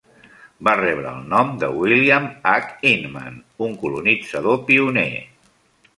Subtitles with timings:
[0.67, 2.73] Va rebre el nom de William H.
[2.95, 5.09] Inman, un colonitzador pioner.